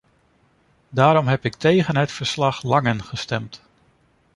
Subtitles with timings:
[0.89, 3.61] Daarom heb ik tegen het verslag-Langen gestemd.